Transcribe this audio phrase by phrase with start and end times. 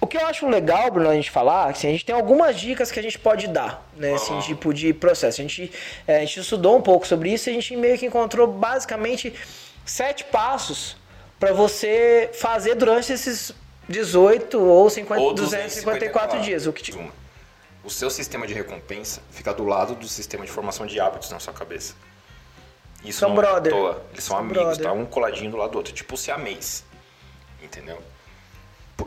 [0.00, 2.90] O que eu acho legal, Bruno, a gente falar, assim, a gente tem algumas dicas
[2.90, 4.12] que a gente pode dar, né?
[4.14, 5.40] Assim, tipo de processo.
[5.40, 5.72] A gente,
[6.06, 9.32] é, a gente estudou um pouco sobre isso e a gente meio que encontrou basicamente
[9.84, 10.96] sete passos
[11.40, 13.52] para você fazer durante esses
[13.88, 16.66] 18 ou, 50, Ou 254 dias.
[16.66, 17.10] O que te-.
[17.82, 21.38] O seu sistema de recompensa fica do lado do sistema de formação de hábitos na
[21.40, 21.94] sua cabeça.
[23.02, 23.72] Isso São não brother.
[23.72, 24.02] é à toa.
[24.12, 24.84] Eles são, São amigos, brother.
[24.84, 24.92] tá?
[24.92, 25.92] Um coladinho do lado do outro.
[25.92, 26.84] Tipo o siamês.
[27.62, 28.02] Entendeu?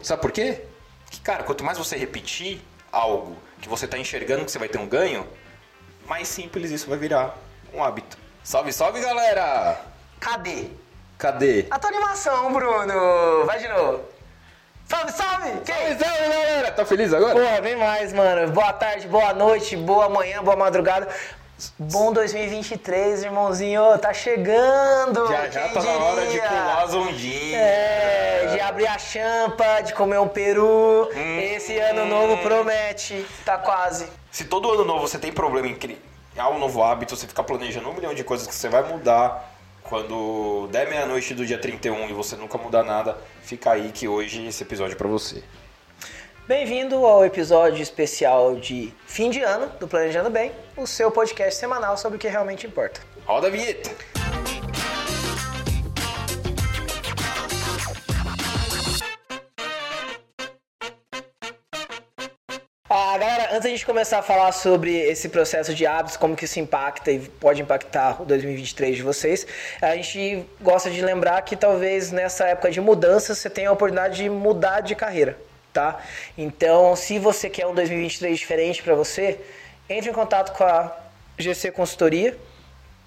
[0.02, 0.64] Sabe por quê?
[1.10, 4.78] Que, cara, quanto mais você repetir algo que você tá enxergando que você vai ter
[4.78, 5.28] um ganho,
[6.06, 7.38] mais simples isso vai virar
[7.74, 8.18] um hábito.
[8.44, 9.82] Salve, salve, galera!
[10.20, 10.70] Cadê?
[11.18, 11.66] Cadê?
[11.70, 13.46] A tua animação, Bruno!
[13.46, 14.04] Vai de novo.
[14.86, 15.52] Salve, salve!
[15.66, 15.76] Quem?
[15.76, 16.72] Salve, salve, galera!
[16.72, 17.34] Tá feliz agora?
[17.34, 18.52] Porra, vem mais, mano.
[18.52, 21.10] Boa tarde, boa noite, boa manhã, boa madrugada.
[21.80, 23.98] Bom 2023, irmãozinho.
[23.98, 25.28] Tá chegando.
[25.28, 26.48] Já já tá na hora de diria?
[26.48, 27.62] pular as ondinhas.
[27.62, 31.10] É, de abrir a champa, de comer um peru.
[31.16, 31.40] Hum.
[31.40, 33.26] Esse ano novo promete.
[33.44, 34.08] Tá quase.
[34.32, 37.90] Se todo ano novo você tem problema em criar um novo hábito, você ficar planejando
[37.90, 42.14] um milhão de coisas que você vai mudar, quando der meia-noite do dia 31 e
[42.14, 45.44] você nunca mudar nada, fica aí que hoje esse episódio é pra você.
[46.48, 51.98] Bem-vindo ao episódio especial de fim de ano do Planejando Bem, o seu podcast semanal
[51.98, 53.02] sobre o que realmente importa.
[53.26, 53.90] Roda a vinheta!
[62.90, 66.46] Ah, galera, antes da gente começar a falar sobre esse processo de hábitos, como que
[66.46, 69.46] isso impacta e pode impactar o 2023 de vocês,
[69.82, 74.24] a gente gosta de lembrar que talvez nessa época de mudança você tenha a oportunidade
[74.24, 75.38] de mudar de carreira,
[75.74, 76.00] tá?
[76.38, 79.40] Então, se você quer um 2023 diferente para você,
[79.90, 80.96] entre em contato com a
[81.38, 82.38] GC Consultoria,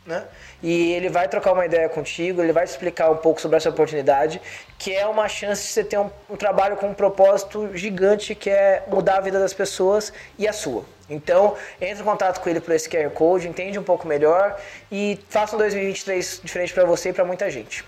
[0.07, 0.25] né?
[0.63, 3.69] E ele vai trocar uma ideia contigo, ele vai te explicar um pouco sobre essa
[3.71, 4.41] oportunidade,
[4.79, 8.51] que é uma chance de você ter um, um trabalho com um propósito gigante, que
[8.51, 10.85] é mudar a vida das pessoas e a sua.
[11.09, 14.59] Então, entre em contato com ele por esse QR Code, entende um pouco melhor
[14.93, 17.85] e faça um 2023 diferente para você e para muita gente.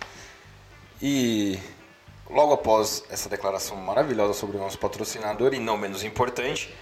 [1.01, 1.59] E
[2.33, 6.75] logo após essa declaração maravilhosa sobre o nosso patrocinador, e não menos importante,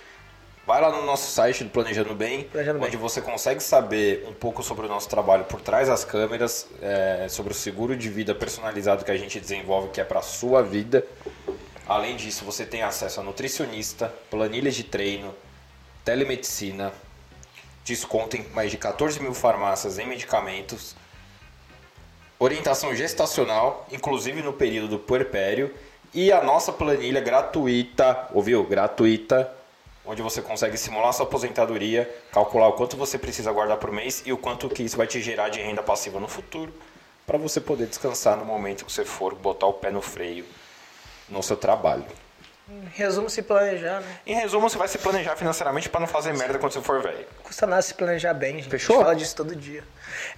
[0.66, 2.88] vai lá no nosso site do Planejando Bem, Planejando Bem.
[2.88, 7.26] onde você consegue saber um pouco sobre o nosso trabalho por trás das câmeras, é,
[7.28, 10.62] sobre o seguro de vida personalizado que a gente desenvolve, que é para a sua
[10.62, 11.04] vida.
[11.86, 15.34] Além disso, você tem acesso a nutricionista, planilhas de treino,
[16.04, 16.92] telemedicina,
[17.84, 20.94] desconto em mais de 14 mil farmácias em medicamentos,
[22.40, 25.72] orientação gestacional, inclusive no período do puerpério,
[26.12, 28.64] e a nossa planilha gratuita, ouviu?
[28.64, 29.52] Gratuita,
[30.06, 34.32] onde você consegue simular sua aposentadoria, calcular o quanto você precisa guardar por mês e
[34.32, 36.72] o quanto que isso vai te gerar de renda passiva no futuro,
[37.26, 40.46] para você poder descansar no momento que você for botar o pé no freio
[41.28, 42.06] no seu trabalho.
[42.70, 44.06] Em resumo, se planejar, né?
[44.24, 47.26] Em resumo, você vai se planejar financeiramente para não fazer merda quando você for velho.
[47.42, 48.68] Custa nada se planejar bem, gente.
[48.68, 48.96] Fechou?
[48.96, 49.82] A gente fala disso todo dia.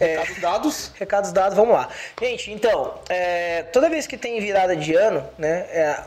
[0.00, 0.92] É, Recados dados?
[0.94, 1.88] Recados dados, vamos lá.
[2.20, 5.66] Gente, então, é, toda vez que tem virada de ano, né?
[5.70, 6.02] é,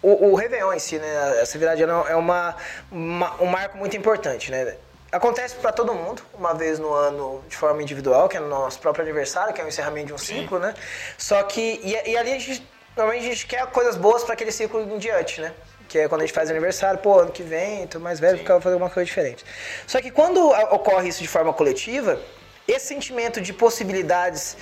[0.00, 1.40] o, o Réveillon em si, né?
[1.42, 2.54] Essa virada de ano é uma,
[2.90, 4.76] uma- um marco muito importante, né?
[5.10, 8.78] Acontece para todo mundo, uma vez no ano de forma individual, que é no nosso
[8.78, 10.74] próprio aniversário, que é o encerramento de um ciclo, né?
[11.16, 11.80] Só que.
[11.82, 12.64] E, e ali a gente.
[12.98, 15.52] Normalmente a gente quer coisas boas para aquele ciclo em diante, né?
[15.88, 18.50] Que é quando a gente faz aniversário, pô, ano que vem, tô mais velho, porque
[18.50, 19.44] eu vou fazer alguma coisa diferente.
[19.86, 22.20] Só que quando ocorre isso de forma coletiva,
[22.66, 24.56] esse sentimento de possibilidades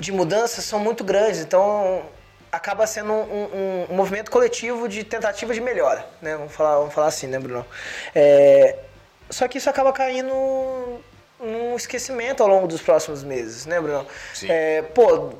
[0.00, 2.02] de mudanças são muito grandes, então
[2.50, 6.36] acaba sendo um, um- um movimento coletivo de tentativa de melhora, né?
[6.36, 7.64] Vamos falar, vamos falar assim, né, Bruno?
[8.14, 8.78] É,
[9.30, 10.34] só que isso acaba caindo
[11.38, 14.04] num esquecimento ao longo dos próximos meses, né, Bruno?
[14.34, 14.48] Sim.
[14.50, 15.30] É, pô,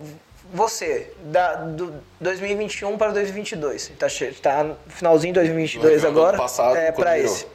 [0.53, 6.37] você, da, do 2021 para 2022, tá, che- tá finalzinho de 2022 Do ano agora,
[6.37, 7.47] passado, é, para esse.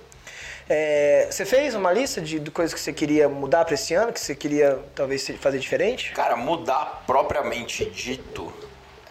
[0.72, 4.14] É, você fez uma lista de, de coisas que você queria mudar para esse ano,
[4.14, 6.12] que você queria talvez fazer diferente?
[6.14, 8.54] Cara, mudar propriamente dito.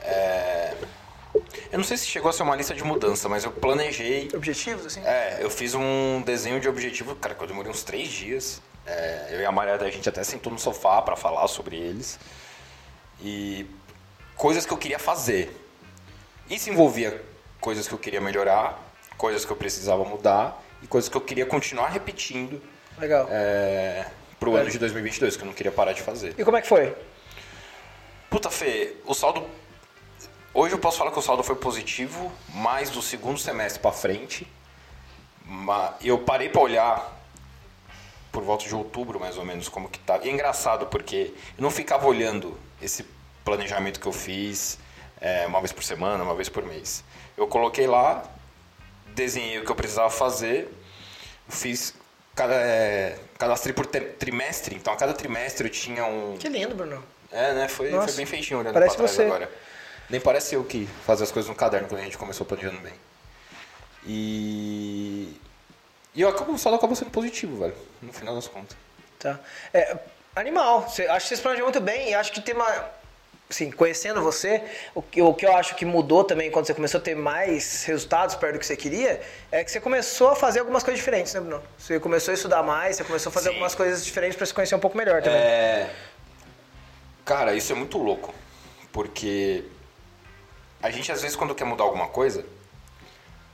[0.02, 0.72] é,
[1.72, 4.28] Eu não sei se chegou a ser uma lista de mudança, mas eu planejei.
[4.34, 5.00] Objetivos, assim?
[5.04, 8.62] É, eu fiz um desenho de objetivo, cara, que eu demorei uns três dias.
[8.86, 12.18] É, eu e a Maria, a gente até sentou no sofá pra falar sobre eles.
[13.20, 13.66] E
[14.36, 15.54] coisas que eu queria fazer.
[16.48, 17.22] Isso envolvia
[17.60, 18.78] coisas que eu queria melhorar,
[19.16, 22.62] coisas que eu precisava mudar e coisas que eu queria continuar repetindo
[22.96, 23.26] Legal.
[23.30, 24.06] é,
[24.38, 26.34] pro ano de 2022, que eu não queria parar de fazer.
[26.38, 26.94] E como é que foi?
[28.30, 29.46] Puta, Fê, o saldo.
[30.54, 34.46] Hoje eu posso falar que o saldo foi positivo, mais do segundo semestre pra frente.
[35.44, 37.18] Mas eu parei pra olhar
[38.30, 40.18] por volta de outubro, mais ou menos, como que tá.
[40.22, 43.04] E é engraçado porque eu não ficava olhando esse
[43.44, 44.78] planejamento que eu fiz,
[45.20, 47.04] é, uma vez por semana, uma vez por mês.
[47.36, 48.24] Eu coloquei lá,
[49.14, 50.68] desenhei o que eu precisava fazer,
[51.48, 51.94] fiz
[52.34, 56.36] cada, é, cadastrei por trimestre, então a cada trimestre eu tinha um.
[56.38, 57.02] Que lindo, Bruno.
[57.32, 57.68] É, né?
[57.68, 59.24] Foi, foi bem feitinho olhando parece pra trás você.
[59.24, 59.50] agora.
[60.08, 62.94] Nem parece eu que fazia as coisas no caderno quando a gente começou planejando bem.
[64.06, 65.36] E.
[66.14, 68.76] E eu acabo, o saldo acabou sendo positivo, velho, no final das contas.
[69.18, 69.38] Tá.
[69.72, 69.96] É,
[70.40, 70.88] animal.
[70.88, 72.98] Cê, acho que vocês planejam muito bem e acho que tem uma.
[73.50, 74.62] Assim, conhecendo você,
[74.94, 77.82] o que, o que eu acho que mudou também quando você começou a ter mais
[77.84, 81.32] resultados perto do que você queria, é que você começou a fazer algumas coisas diferentes,
[81.32, 81.62] né, Bruno?
[81.78, 83.54] Você começou a estudar mais, você começou a fazer Sim.
[83.54, 85.40] algumas coisas diferentes para se conhecer um pouco melhor também.
[85.40, 85.90] É...
[87.24, 88.34] Cara, isso é muito louco.
[88.92, 89.64] Porque
[90.82, 92.44] a gente, às vezes, quando quer mudar alguma coisa,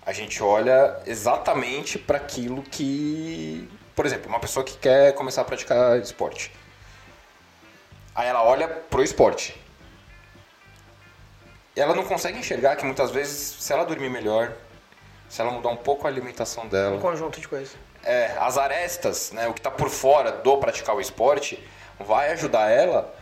[0.04, 3.68] a gente olha exatamente para aquilo que.
[3.94, 6.52] Por exemplo, uma pessoa que quer começar a praticar esporte.
[8.14, 9.60] Aí ela olha pro esporte.
[11.76, 14.52] E ela não consegue enxergar que muitas vezes, se ela dormir melhor,
[15.28, 17.74] se ela mudar um pouco a alimentação dela, Um conjunto de coisas.
[18.04, 21.58] é, as arestas, né, o que está por fora do praticar o esporte,
[21.98, 23.12] vai ajudar ela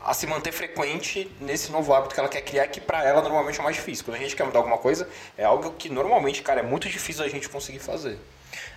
[0.00, 3.60] a se manter frequente nesse novo hábito que ela quer criar, que para ela normalmente
[3.60, 4.04] é mais difícil.
[4.04, 5.06] Quando a gente quer mudar alguma coisa,
[5.36, 8.18] é algo que normalmente, cara, é muito difícil a gente conseguir fazer.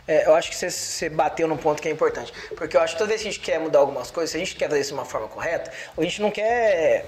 [0.07, 2.33] É, eu acho que você, você bateu num ponto que é importante.
[2.55, 4.39] Porque eu acho que toda vez que a gente quer mudar algumas coisas, se a
[4.39, 7.05] gente quer fazer isso de uma forma correta, a gente não quer.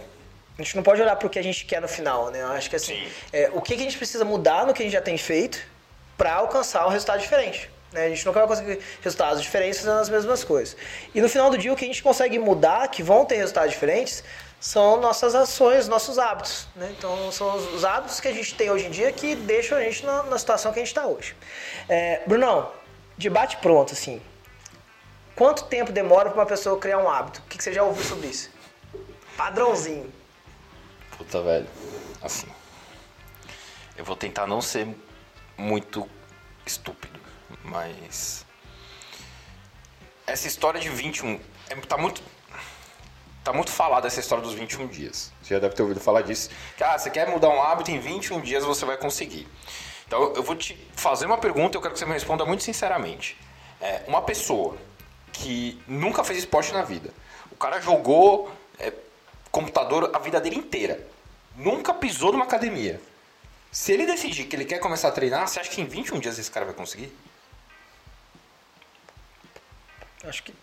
[0.57, 2.41] A gente não pode olhar para o que a gente quer no final, né?
[2.41, 3.11] Eu acho que assim, Sim.
[3.33, 5.59] é, o que, que a gente precisa mudar no que a gente já tem feito
[6.17, 7.69] para alcançar um resultado diferente.
[7.91, 8.05] Né?
[8.05, 10.75] A gente nunca vai conseguir resultados diferentes fazendo as mesmas coisas.
[11.13, 13.71] E no final do dia, o que a gente consegue mudar, que vão ter resultados
[13.71, 14.23] diferentes,
[14.63, 16.69] são nossas ações, nossos hábitos.
[16.73, 16.95] Né?
[16.97, 19.81] Então, são os, os hábitos que a gente tem hoje em dia que deixam a
[19.81, 21.35] gente na, na situação que a gente está hoje.
[21.89, 22.71] É, Brunão,
[23.17, 24.21] debate pronto, assim.
[25.35, 27.41] Quanto tempo demora para uma pessoa criar um hábito?
[27.41, 28.51] O que, que você já ouviu sobre isso?
[29.35, 30.09] Padrãozinho.
[31.17, 31.67] Puta, velho.
[32.21, 32.47] Assim.
[33.97, 34.87] Eu vou tentar não ser
[35.57, 36.09] muito
[36.65, 37.19] estúpido,
[37.65, 38.45] mas.
[40.25, 41.37] Essa história de 21.
[41.69, 42.23] É, tá muito.
[43.43, 45.31] Tá muito falada essa história dos 21 dias.
[45.41, 46.49] Você já deve ter ouvido falar disso.
[46.77, 49.47] Que, ah, você quer mudar um hábito em 21 dias você vai conseguir.
[50.07, 52.63] Então eu vou te fazer uma pergunta e eu quero que você me responda muito
[52.63, 53.37] sinceramente.
[53.81, 54.77] É, uma pessoa
[55.33, 57.09] que nunca fez esporte na vida,
[57.51, 58.49] o cara jogou
[58.79, 58.93] é,
[59.51, 61.05] computador a vida dele inteira,
[61.55, 63.01] nunca pisou numa academia.
[63.71, 66.37] Se ele decidir que ele quer começar a treinar, você acha que em 21 dias
[66.37, 67.11] esse cara vai conseguir?
[70.23, 70.53] Acho que.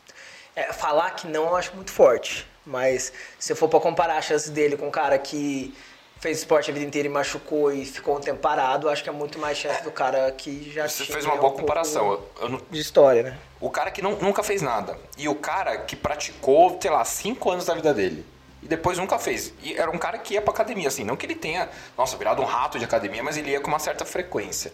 [0.56, 2.46] é, falar que não eu acho muito forte.
[2.70, 5.74] Mas se eu for para comparar a chance dele com um cara que
[6.20, 9.12] fez esporte a vida inteira e machucou e ficou um tempo parado, acho que é
[9.12, 12.22] muito mais chance do cara que já Você fez uma um boa pouco comparação.
[12.48, 13.38] Não- De história, né?
[13.60, 14.96] O cara que não- nunca fez nada.
[15.18, 18.24] E o cara que praticou, sei lá, 5 anos da vida dele.
[18.62, 19.52] E depois nunca fez.
[19.62, 21.02] E era um cara que ia pra academia, assim.
[21.02, 23.78] Não que ele tenha, nossa, virado um rato de academia, mas ele ia com uma
[23.78, 24.72] certa frequência.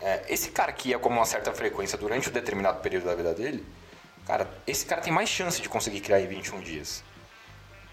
[0.00, 3.32] É, esse cara que ia com uma certa frequência durante um determinado período da vida
[3.34, 3.64] dele,
[4.26, 7.04] cara, esse cara tem mais chance de conseguir criar em 21 dias.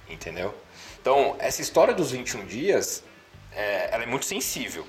[0.09, 0.53] Entendeu?
[1.01, 3.03] Então, essa história dos 21 dias,
[3.51, 4.85] é, ela é muito sensível.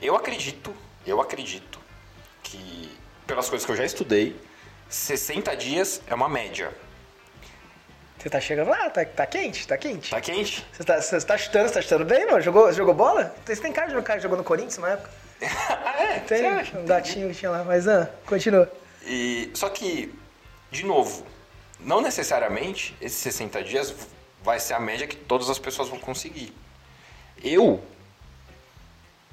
[0.00, 0.74] Eu acredito,
[1.06, 1.80] eu acredito
[2.42, 2.96] que,
[3.26, 4.36] pelas coisas que eu já estudei,
[4.88, 6.72] 60 dias é uma média.
[8.18, 10.10] Você tá chegando lá, tá, tá quente, tá quente.
[10.10, 10.66] Tá quente?
[10.72, 12.40] Você tá, você tá chutando, você tá chutando bem, mano?
[12.40, 13.34] Jogou, jogou bola?
[13.46, 15.10] Você tem cara de um cara que jogou no Corinthians na época?
[15.40, 16.18] é?
[16.20, 16.44] Tem
[16.76, 18.70] um gatinho que tinha lá, mas ah, continua.
[19.04, 20.12] E, só que,
[20.70, 21.24] de novo,
[21.78, 23.94] não necessariamente esses 60 dias
[24.42, 26.52] vai ser a média que todas as pessoas vão conseguir.
[27.42, 27.82] Eu,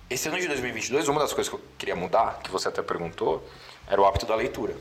[0.09, 3.47] esse ano de 2022, uma das coisas que eu queria mudar, que você até perguntou,
[3.87, 4.75] era o hábito da leitura.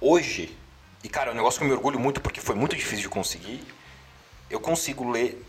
[0.00, 0.56] Hoje,
[1.02, 3.08] e cara, é um negócio que eu me orgulho muito porque foi muito difícil de
[3.08, 3.62] conseguir,
[4.48, 5.44] eu consigo ler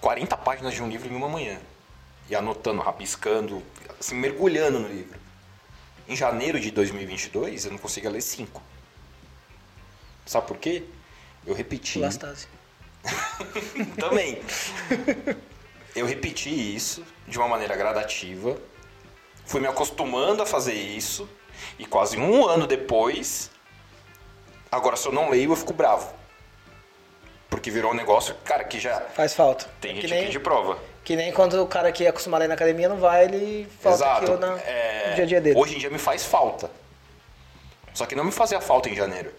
[0.00, 1.60] 40 páginas de um livro em uma manhã.
[2.28, 3.62] E anotando, rabiscando,
[3.98, 5.18] assim, mergulhando no livro.
[6.08, 8.62] Em janeiro de 2022, eu não conseguia ler 5.
[10.26, 10.84] Sabe por quê?
[11.46, 11.98] Eu repeti.
[11.98, 12.46] Lastase.
[13.98, 14.40] Também.
[15.94, 18.56] Eu repeti isso de uma maneira gradativa.
[19.44, 21.28] Fui me acostumando a fazer isso.
[21.78, 23.50] E quase um ano depois,
[24.70, 26.12] agora se eu não leio, eu fico bravo.
[27.50, 29.66] Porque virou um negócio, cara, que já Faz falta.
[29.80, 30.78] tem que gente nem, aqui de prova.
[31.04, 33.68] que nem quando o cara que é acostumado a ir na academia não vai, ele
[33.80, 34.22] falta Exato.
[34.22, 35.58] aquilo na, É, no dia a dia dele.
[35.60, 36.70] Hoje em dia me faz falta.
[37.92, 39.32] Só que não me fazia falta em janeiro.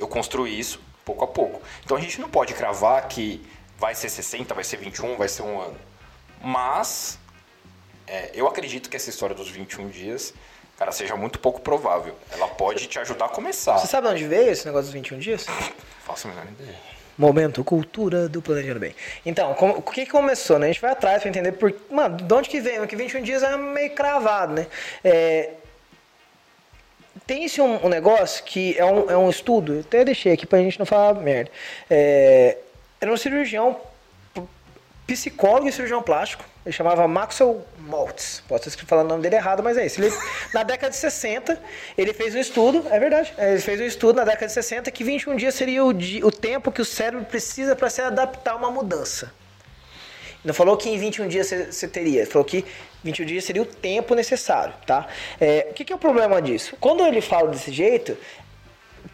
[0.00, 1.60] Eu construí isso pouco a pouco.
[1.84, 3.44] Então a gente não pode cravar que
[3.78, 5.76] vai ser 60, vai ser 21, vai ser um ano.
[6.42, 7.18] Mas
[8.06, 10.32] é, eu acredito que essa história dos 21 dias,
[10.78, 12.16] cara, seja muito pouco provável.
[12.30, 13.78] Ela pode te ajudar a começar.
[13.78, 15.46] Você sabe de onde veio esse negócio dos 21 dias?
[16.04, 16.78] Faço a menor ideia.
[17.18, 18.94] Momento cultura do Planejando Bem.
[19.26, 20.66] Então, como, o que, que começou, né?
[20.66, 22.86] A gente vai atrás para entender por, mano, de onde que vem?
[22.86, 24.66] Que 21 dias é meio cravado, né?
[25.04, 25.50] É,
[27.30, 30.58] tem esse um, um, negócio que é um, é um estudo, até deixei aqui pra
[30.58, 31.48] gente não falar merda.
[31.88, 32.56] É,
[33.00, 33.80] era um cirurgião,
[35.06, 38.42] psicólogo e cirurgião plástico, ele chamava Maxwell Maltz.
[38.48, 40.00] Posso estar falando o nome dele errado, mas é isso.
[40.00, 40.12] Ele,
[40.52, 41.56] na década de 60,
[41.96, 44.90] ele fez um estudo, é verdade, é, ele fez um estudo na década de 60
[44.90, 48.56] que 21 dias seria o, o tempo que o cérebro precisa para se adaptar a
[48.56, 49.32] uma mudança.
[50.44, 52.64] Não falou que em 21 dias você teria, ele falou que
[53.02, 55.06] 21 dias seria o tempo necessário, tá?
[55.40, 56.76] É, o que, que é o problema disso?
[56.80, 58.16] Quando ele fala desse jeito,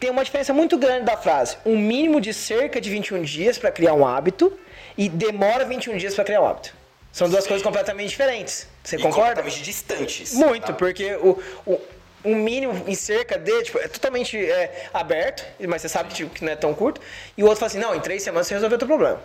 [0.01, 1.57] tem uma diferença muito grande da frase.
[1.65, 4.53] Um mínimo de cerca de 21 dias para criar um hábito
[4.97, 6.75] e demora 21 dias para criar um hábito.
[7.13, 7.49] São duas Sim.
[7.49, 8.67] coisas completamente diferentes.
[8.85, 9.37] Você e concorda?
[9.37, 10.35] Completamente distantes.
[10.35, 10.73] Muito, tá?
[10.75, 11.81] porque o, o,
[12.25, 16.35] um mínimo em cerca de, tipo, é totalmente é, aberto, mas você sabe que, tipo,
[16.35, 17.01] que não é tão curto.
[17.37, 19.21] E o outro fala assim, não, em três semanas você resolveu o teu problema.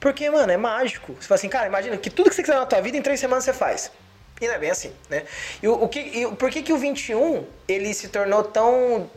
[0.00, 1.14] Porque, mano, é mágico.
[1.20, 3.20] Você fala assim, cara, imagina que tudo que você quiser na tua vida, em três
[3.20, 3.90] semanas você faz.
[4.40, 5.24] E não é bem assim, né?
[5.62, 9.10] E o, o que, e por que, que o 21 ele se tornou tão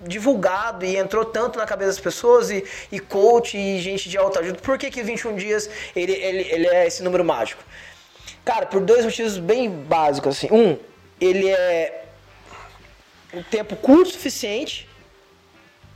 [0.00, 4.40] divulgado e entrou tanto na cabeça das pessoas e, e coach e gente de alta
[4.40, 4.58] ajuda.
[4.58, 7.62] Por que, que 21 dias ele, ele, ele é esse número mágico?
[8.44, 10.36] Cara, por dois motivos bem básicos.
[10.36, 10.48] Assim.
[10.52, 10.78] Um,
[11.20, 12.04] ele é
[13.32, 14.88] um tempo curto o suficiente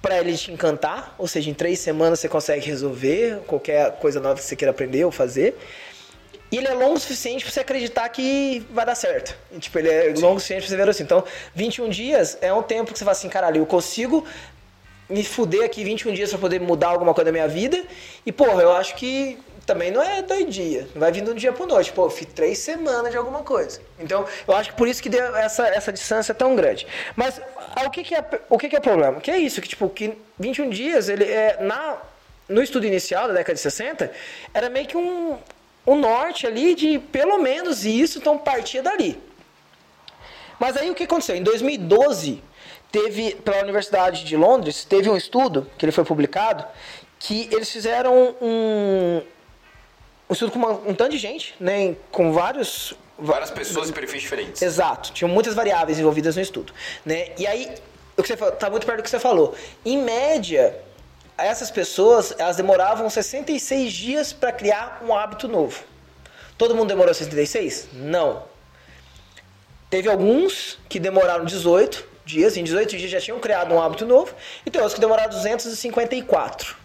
[0.00, 4.37] para ele te encantar, ou seja, em três semanas você consegue resolver qualquer coisa nova
[4.37, 5.55] que você queira aprender ou fazer.
[6.50, 9.37] E ele é longo o suficiente pra você acreditar que vai dar certo.
[9.52, 11.02] E, tipo, ele é longo o suficiente pra você ver assim.
[11.04, 14.26] Então, 21 dias é um tempo que você fala assim, caralho, eu consigo
[15.09, 17.83] me fuder aqui 21 dias para poder mudar alguma coisa da minha vida.
[18.26, 20.87] E, porra, eu acho que também não é dois dias.
[20.92, 21.92] Não vai vir de um dia pro noite.
[21.92, 23.80] Pô, eu fiz três semanas de alguma coisa.
[23.99, 26.87] Então, eu acho que por isso que deu essa, essa distância tão grande.
[27.14, 27.40] Mas
[27.85, 29.21] o que, que é o que, que é problema?
[29.21, 31.59] Que é isso, que tipo, que 21 dias, ele é.
[31.61, 31.99] Na,
[32.49, 34.11] no estudo inicial da década de 60,
[34.52, 35.38] era meio que um,
[35.84, 39.20] o norte ali de pelo menos isso, então partia dali.
[40.58, 41.34] Mas aí o que aconteceu?
[41.37, 42.42] Em 2012,
[42.92, 46.64] teve, pela Universidade de Londres, teve um estudo, que ele foi publicado,
[47.18, 49.22] que eles fizeram um,
[50.28, 52.94] um estudo com uma, um tanto de gente, né, com vários...
[53.18, 54.62] Várias pessoas e perfis diferentes.
[54.62, 56.72] Exato, tinham muitas variáveis envolvidas no estudo.
[57.04, 57.28] Né?
[57.38, 57.75] E aí,
[58.16, 59.54] o que você falou, tá muito perto do que você falou.
[59.84, 60.78] Em média,
[61.44, 65.82] essas pessoas, elas demoravam 66 dias para criar um hábito novo.
[66.59, 67.88] Todo mundo demorou 66?
[67.92, 68.42] Não.
[69.88, 74.35] Teve alguns que demoraram 18 dias, em 18 dias já tinham criado um hábito novo,
[74.64, 76.76] e tem outros que demoraram 254.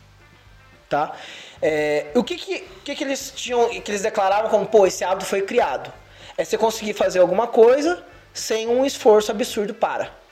[0.90, 1.16] Tá?
[1.62, 5.26] É, o que que, que que eles tinham, que eles declaravam como, pô, esse hábito
[5.26, 5.92] foi criado?
[6.38, 10.25] É você conseguir fazer alguma coisa sem um esforço absurdo para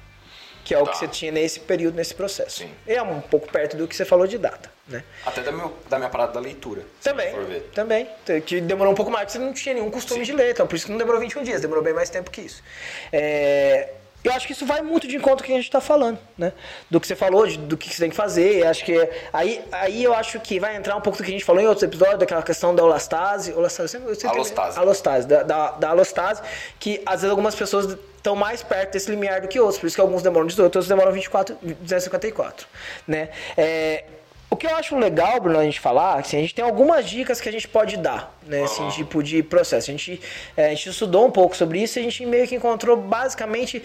[0.63, 0.91] que é o tá.
[0.91, 2.59] que você tinha nesse período, nesse processo.
[2.59, 2.71] Sim.
[2.87, 5.03] É um pouco perto do que você falou de data, né?
[5.25, 6.83] Até da, meu, da minha parada da leitura.
[7.01, 7.33] Também,
[7.73, 8.07] também.
[8.45, 10.31] Que demorou um pouco mais, porque você não tinha nenhum costume Sim.
[10.31, 12.41] de ler, então por isso que não demorou 21 dias, demorou bem mais tempo que
[12.41, 12.63] isso.
[13.11, 13.89] É,
[14.23, 16.17] eu acho que isso vai muito de encontro com o que a gente está falando,
[16.37, 16.53] né?
[16.89, 18.65] Do que você falou, de, do que você tem que fazer.
[18.65, 21.43] Acho que aí, aí eu acho que vai entrar um pouco do que a gente
[21.43, 23.51] falou em outros episódios, daquela questão da holostase.
[23.51, 24.79] holostase, eu sempre, alostase.
[24.79, 26.41] Alostase, da, da, da alostase,
[26.79, 29.77] que às vezes algumas pessoas estão mais perto desse limiar do que outros.
[29.77, 32.65] Por isso que alguns demoram 18, outros demoram 24, 254,
[33.05, 33.29] né?
[33.57, 34.05] É,
[34.53, 37.41] o que eu acho legal, Bruno, a gente falar, assim, a gente tem algumas dicas
[37.41, 39.89] que a gente pode dar, né, assim, tipo de processo.
[39.89, 40.21] A gente,
[40.55, 43.83] é, a gente estudou um pouco sobre isso e a gente meio que encontrou basicamente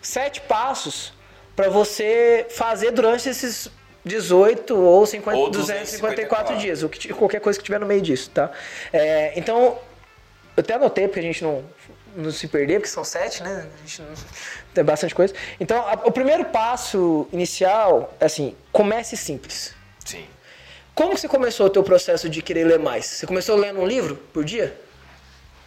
[0.00, 1.12] sete passos
[1.54, 3.70] para você fazer durante esses
[4.04, 8.30] 18 ou, 50, ou 254 dias, o que, qualquer coisa que tiver no meio disso,
[8.30, 8.50] tá?
[8.92, 9.78] É, então,
[10.56, 11.64] eu até anotei porque a gente não,
[12.16, 13.68] não se perder, porque são sete, né?
[13.74, 14.08] A gente não,
[14.72, 15.34] tem bastante coisa.
[15.58, 19.74] Então, a, o primeiro passo inicial é assim, comece simples.
[20.04, 20.26] Sim.
[20.94, 23.06] Como que você começou o teu processo de querer ler mais?
[23.06, 24.78] Você começou lendo um livro por dia?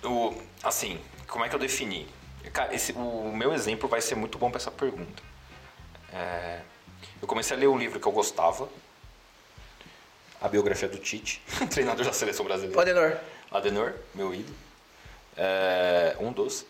[0.04, 2.08] O, assim, como é que eu defini?
[2.52, 5.24] Cara, esse, o meu exemplo vai ser muito bom para essa pergunta.
[6.12, 6.60] É,
[7.22, 8.70] eu comecei a ler um livro que eu gostava,
[10.42, 12.82] a biografia do Tite, treinador da seleção brasileira.
[12.82, 13.18] Adenor.
[13.50, 14.56] Adenor, meu ídolo.
[15.38, 16.66] É, um dos.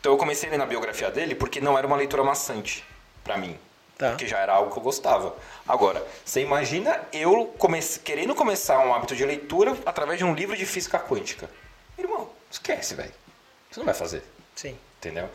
[0.00, 2.84] Então eu comecei a ler na biografia dele porque não era uma leitura maçante
[3.22, 3.56] para mim.
[3.96, 4.08] Tá.
[4.10, 5.36] Porque já era algo que eu gostava.
[5.68, 10.56] Agora, você imagina eu comece, querendo começar um hábito de leitura através de um livro
[10.56, 11.48] de física quântica.
[11.96, 13.12] Irmão, esquece, velho.
[13.70, 14.24] Você não vai fazer.
[14.56, 14.76] Sim.
[15.02, 15.28] Entendeu?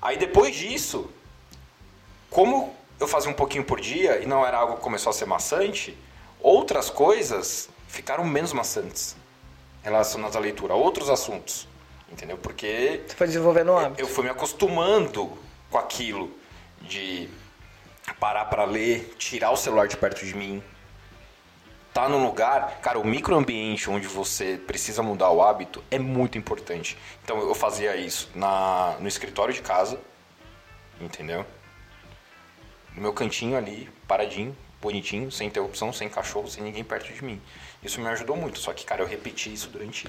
[0.00, 1.10] Aí depois disso,
[2.30, 5.26] como eu fazia um pouquinho por dia e não era algo que começou a ser
[5.26, 5.98] maçante,
[6.40, 9.16] outras coisas ficaram menos maçantes
[9.82, 11.66] relacionadas à leitura, outros assuntos.
[12.12, 12.38] Entendeu?
[12.38, 13.02] Porque.
[13.08, 14.00] Você foi desenvolvendo um hábito.
[14.00, 15.36] Eu fui me acostumando
[15.68, 16.30] com aquilo
[16.82, 17.28] de
[18.20, 20.62] parar para ler, tirar o celular de perto de mim.
[21.96, 26.94] Tá no lugar, cara, o microambiente onde você precisa mudar o hábito é muito importante.
[27.24, 29.98] Então eu fazia isso na, no escritório de casa,
[31.00, 31.46] entendeu?
[32.94, 37.40] No meu cantinho ali, paradinho, bonitinho, sem interrupção, sem cachorro, sem ninguém perto de mim.
[37.82, 40.06] Isso me ajudou muito, só que, cara, eu repeti isso durante.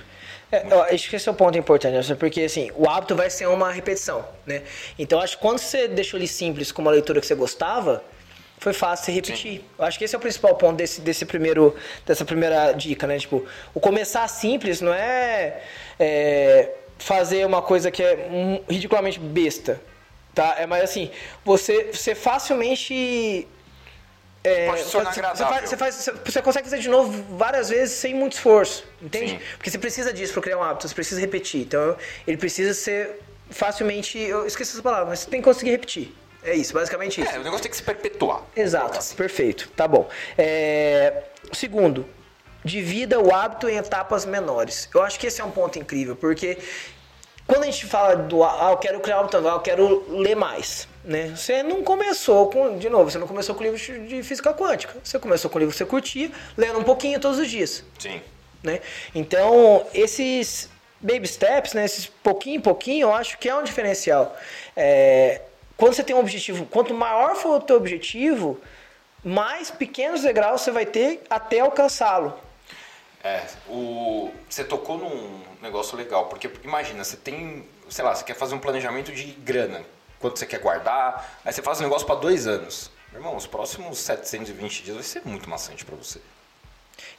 [0.52, 3.48] É, eu acho que esse é o ponto importante, porque assim, o hábito vai ser
[3.48, 4.62] uma repetição, né?
[5.00, 8.04] Então acho que quando você deixou ele simples com uma leitura que você gostava,
[8.58, 9.60] foi fácil repetir.
[9.60, 9.66] Sim.
[9.78, 13.20] Eu acho que esse é o principal ponto desse, desse primeiro, dessa primeira dica, né?
[13.20, 15.62] Tipo, o começar simples não é,
[16.00, 18.30] é fazer uma coisa que é
[18.68, 19.80] ridiculamente besta,
[20.34, 20.56] tá?
[20.58, 21.12] É mais assim,
[21.46, 23.48] você, você facilmente
[24.44, 25.68] é, você, agradável.
[25.68, 29.32] Você, faz, você, consegue fazer de novo várias vezes sem muito esforço, entende?
[29.32, 29.40] Sim.
[29.58, 31.62] Porque você precisa disso para criar um hábito, você precisa repetir.
[31.62, 31.96] Então,
[32.26, 34.18] ele precisa ser facilmente...
[34.18, 36.14] Eu esqueci essa palavra, mas você tem que conseguir repetir.
[36.48, 37.30] É isso, basicamente isso.
[37.30, 38.42] É, o negócio tem que se perpetuar.
[38.56, 39.16] Exato, assim.
[39.16, 39.70] perfeito.
[39.76, 40.08] Tá bom.
[40.38, 42.08] É, segundo,
[42.64, 44.90] divida o hábito em etapas menores.
[44.96, 46.58] Eu acho que esse é um ponto incrível, porque
[47.46, 50.88] quando a gente fala do, ah, eu quero criar um hábito, eu quero ler mais,
[51.04, 51.34] né?
[51.36, 53.78] Você não começou com, de novo, você não começou com livro
[54.08, 54.96] de física quântica.
[55.04, 57.84] Você começou com livro que você curtia, lendo um pouquinho todos os dias.
[58.00, 58.22] Sim.
[58.64, 58.80] Né?
[59.14, 60.70] Então, esses
[61.02, 64.36] baby steps, né, esses pouquinho em pouquinho, eu acho que é um diferencial.
[64.76, 65.42] É,
[65.78, 68.60] quando você tem um objetivo, quanto maior for o teu objetivo,
[69.24, 72.34] mais pequenos degraus você vai ter até alcançá-lo.
[73.24, 78.36] É, o, você tocou num negócio legal, porque imagina, você tem, sei lá, você quer
[78.36, 79.84] fazer um planejamento de grana,
[80.20, 82.90] quanto você quer guardar, aí você faz um negócio para dois anos.
[83.12, 86.20] Meu irmão, os próximos 720 dias vai ser muito maçante para você.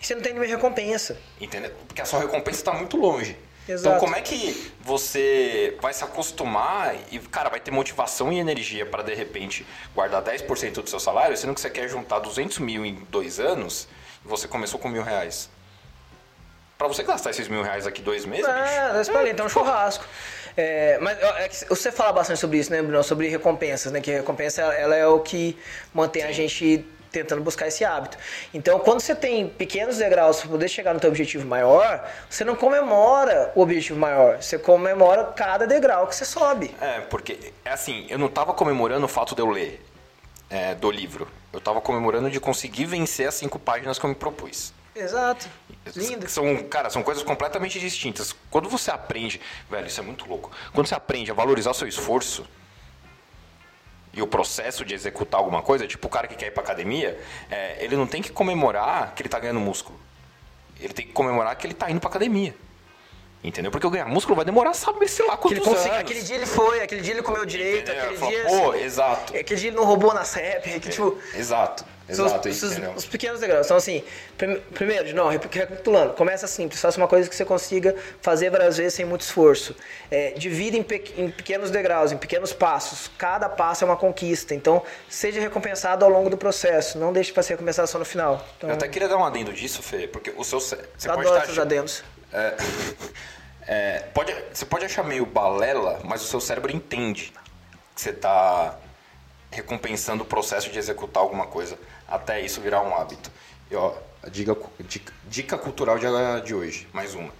[0.01, 1.17] E você não tem nenhuma recompensa.
[1.41, 1.73] Entendeu?
[1.87, 3.37] Porque a sua recompensa está muito longe.
[3.69, 3.97] Então, Exato.
[3.97, 8.87] Então, como é que você vai se acostumar e, cara, vai ter motivação e energia
[8.87, 12.87] para, de repente, guardar 10% do seu salário, sendo que você quer juntar 200 mil
[12.87, 13.87] em dois anos
[14.25, 15.51] e você começou com mil reais?
[16.79, 20.05] Para você gastar esses mil reais aqui dois meses, é, bicho, é, então um churrasco.
[20.57, 23.03] É, mas é você fala bastante sobre isso, né, Bruno?
[23.03, 24.01] Sobre recompensas, né?
[24.01, 25.59] Que recompensa ela é o que
[25.93, 26.29] mantém Sim.
[26.29, 28.17] a gente tentando buscar esse hábito.
[28.53, 32.55] Então, quando você tem pequenos degraus para poder chegar no teu objetivo maior, você não
[32.55, 36.75] comemora o objetivo maior, você comemora cada degrau que você sobe.
[36.81, 39.83] É, porque, é assim, eu não estava comemorando o fato de eu ler
[40.51, 41.29] é, do livro.
[41.53, 44.73] Eu estava comemorando de conseguir vencer as cinco páginas que eu me propus.
[44.95, 45.49] Exato.
[45.95, 46.29] Lindo.
[46.29, 48.35] São, cara, são coisas completamente distintas.
[48.51, 49.41] Quando você aprende,
[49.71, 50.51] velho, isso é muito louco.
[50.73, 52.45] Quando você aprende a valorizar o seu esforço,
[54.19, 57.17] e o processo de executar alguma coisa, tipo o cara que quer ir pra academia,
[57.49, 59.97] é, ele não tem que comemorar que ele tá ganhando músculo.
[60.81, 62.55] Ele tem que comemorar que ele tá indo pra academia.
[63.43, 63.71] Entendeu?
[63.71, 65.87] Porque eu ganhar músculo vai demorar, sabe, sei lá quantos anos.
[65.87, 68.05] Aquele dia ele foi, aquele dia ele comeu direito, Entendeu?
[68.05, 68.45] aquele dia...
[68.47, 69.37] Pô, assim, exato.
[69.37, 71.17] Aquele dia ele não roubou na CEP, que, tipo...
[71.35, 71.85] Exato.
[72.09, 73.67] Exato, os, os, os, pequenos degraus.
[73.67, 74.03] Então, assim,
[74.73, 78.95] primeiro, de novo, recapitulando, começa simples, faça uma coisa que você consiga fazer várias vezes
[78.95, 79.77] sem muito esforço.
[80.11, 83.11] É, divida em, pe em, pequenos degraus, em pequenos passos.
[83.19, 84.55] Cada passo é uma conquista.
[84.55, 86.99] Então, seja recompensado ao longo do processo.
[86.99, 88.43] Não deixe para ser recompensado só no final.
[88.57, 90.61] Então, Eu até queria dar um adendo disso, Fê, porque o seu.
[90.61, 92.03] Você pode estar esses adendos.
[92.33, 92.57] É,
[93.67, 97.33] é, pode, você pode achar meio balela, mas o seu cérebro entende
[97.95, 98.79] que você está
[99.51, 103.31] recompensando o processo de executar alguma coisa até isso virar um hábito.
[103.71, 106.07] E ó, a dica, dica, dica cultural de,
[106.45, 107.33] de hoje, mais uma.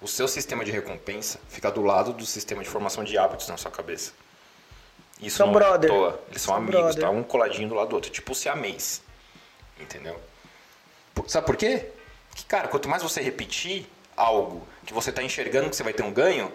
[0.00, 3.56] O seu sistema de recompensa fica do lado do sistema de formação de hábitos na
[3.56, 4.12] sua cabeça.
[5.20, 5.90] Isso são não brother.
[5.90, 6.20] é à toa.
[6.28, 7.02] Eles são, são amigos, brother.
[7.02, 7.10] tá?
[7.10, 8.10] Um coladinho do lado do outro.
[8.10, 9.02] Tipo o siamês.
[9.80, 10.20] Entendeu?
[11.26, 11.86] Sabe por quê?
[12.34, 16.02] Que, cara, quanto mais você repetir algo que você está enxergando que você vai ter
[16.02, 16.50] um ganho,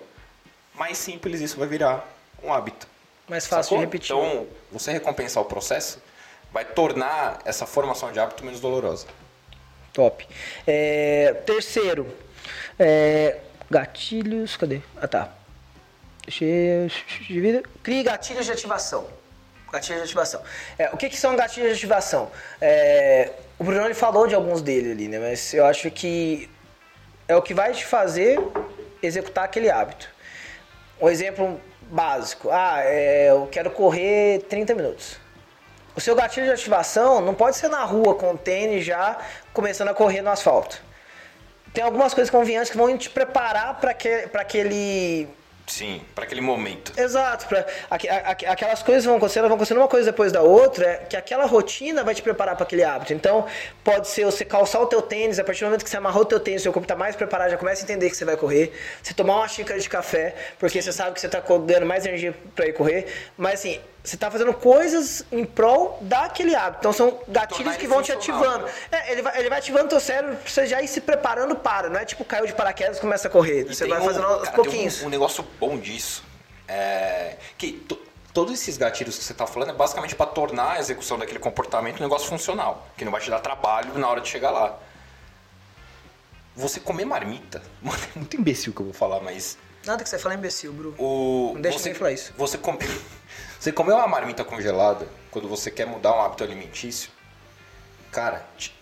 [0.74, 2.08] mais simples isso vai virar
[2.44, 2.88] um hábito.
[3.28, 3.78] Mais fácil Sacou?
[3.78, 4.16] de repetir.
[4.16, 6.02] Então, você recompensar o processo
[6.52, 9.08] vai tornar essa formação de hábito menos dolorosa.
[9.94, 10.28] Top.
[10.66, 12.08] É, terceiro,
[12.80, 14.58] é, gatilhos.
[14.58, 14.82] Cadê?
[15.02, 15.30] Ah, tá.
[16.26, 16.46] Deixa
[17.84, 19.08] Crie gatilhos de ativação.
[19.72, 20.42] Gatilhos de ativação.
[20.78, 22.32] É, o que, que são gatilhos de ativação?
[22.60, 25.20] É, o Bruno ele falou de alguns deles ali, né?
[25.20, 26.50] Mas eu acho que
[27.28, 28.40] é o que vai te fazer
[29.02, 30.10] executar aquele hábito.
[31.02, 32.50] Um exemplo básico.
[32.52, 35.18] Ah, é, eu quero correr 30 minutos.
[35.96, 39.18] O seu gatilho de ativação não pode ser na rua com o tênis já
[39.54, 40.82] começando a correr no asfalto.
[41.74, 43.92] Tem algumas coisas convenientes que vão te preparar para
[44.42, 45.28] aquele
[45.72, 46.92] Sim, para aquele momento.
[47.00, 47.46] Exato.
[47.90, 48.06] Aqu,
[48.46, 52.04] aquelas coisas vão acontecendo, vão acontecendo uma coisa depois da outra, é que aquela rotina
[52.04, 53.14] vai te preparar para aquele hábito.
[53.14, 53.46] Então,
[53.82, 56.26] pode ser você calçar o teu tênis, a partir do momento que você amarrou o
[56.26, 58.74] teu tênis, seu corpo está mais preparado, já começa a entender que você vai correr.
[59.02, 62.36] Você tomar uma xícara de café, porque você sabe que você está ganhando mais energia
[62.54, 63.08] para ir correr.
[63.38, 66.80] Mas assim, Você tá fazendo coisas em prol daquele hábito.
[66.80, 68.68] Então são gatilhos que vão te ativando.
[68.92, 71.88] É, ele, vai, ele vai ativando teu cérebro pra você já ir se preparando para.
[71.90, 73.62] Não é tipo caiu de paraquedas e começa a correr.
[73.62, 75.04] E você tem vai um- fazendo aos cara, tem pouquinhos.
[75.04, 76.24] Um, um negócio bom disso
[76.68, 78.00] é que to-
[78.34, 82.00] todos esses gatilhos que você está falando é basicamente para tornar a execução daquele comportamento
[82.00, 84.80] um negócio funcional, que não vai te dar trabalho na hora de chegar lá.
[86.56, 90.20] Você comer marmita, mano, é muito imbecil que eu vou falar, mas Nada que você
[90.20, 90.94] fala é imbecil, Bru.
[91.00, 92.34] o Não deixa você, ninguém falar isso.
[92.38, 92.78] Você come,
[93.62, 97.12] você comer uma marmita congelada quando você quer mudar um hábito alimentício,
[98.12, 98.76] cara, te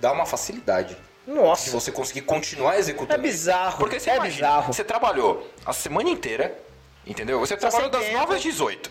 [0.00, 1.70] dá uma facilidade de Nossa.
[1.70, 3.14] você conseguir continuar executando.
[3.14, 4.72] É bizarro, Porque você é imagina, bizarro.
[4.72, 6.58] você trabalhou a semana inteira,
[7.06, 7.38] entendeu?
[7.38, 8.18] Você trabalhou sem das tempo.
[8.18, 8.90] 9 às 18.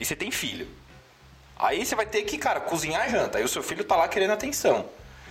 [0.00, 0.66] E você tem filho.
[1.56, 3.38] Aí você vai ter que, cara, cozinhar a janta.
[3.38, 4.84] Aí o seu filho tá lá querendo atenção.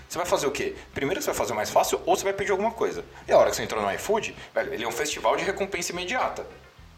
[0.08, 0.78] Você vai fazer o quê?
[0.94, 3.04] Primeiro você vai fazer o mais fácil ou você vai pedir alguma coisa.
[3.28, 5.92] E a hora que você entrou no iFood, velho, ele é um festival de recompensa
[5.92, 6.48] imediata.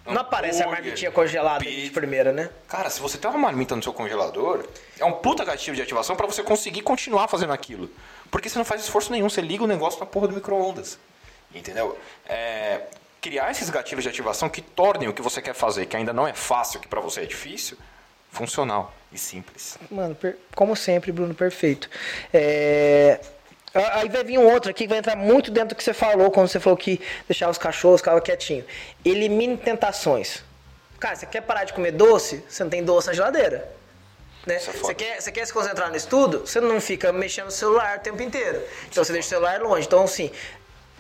[0.06, 1.82] Não aparece a Hambúrguer, marmitinha congelada pizza.
[1.82, 2.50] de primeira, né?
[2.68, 4.66] Cara, se você tem uma marmita no seu congelador,
[5.00, 7.90] é um puta gatilho de ativação pra você conseguir continuar fazendo aquilo.
[8.32, 10.98] Porque você não faz esforço nenhum, você liga o negócio na porra do micro-ondas.
[11.54, 11.98] Entendeu?
[12.28, 12.82] É,
[13.22, 16.28] criar esses gatilhos de ativação que tornem o que você quer fazer, que ainda não
[16.28, 17.78] é fácil, que pra você é difícil,
[18.32, 19.78] funcional e simples.
[19.92, 21.90] Mano, per- como sempre, Bruno, perfeito.
[22.34, 23.20] É,
[23.74, 26.30] Aí vai vir um outro aqui que vai entrar muito dentro do que você falou,
[26.30, 28.66] quando você falou que deixava os cachorros, ficava quietinho.
[29.04, 30.44] Elimine tentações.
[31.00, 32.44] Cara, você quer parar de comer doce?
[32.48, 33.72] Você não tem doce na geladeira.
[34.46, 34.56] Né?
[34.56, 34.78] É foda.
[34.80, 36.40] Você, quer, você quer se concentrar no estudo?
[36.40, 38.62] Você não fica mexendo no celular o tempo inteiro.
[38.90, 39.88] Então você deixa o celular longe.
[39.88, 40.30] Então, assim,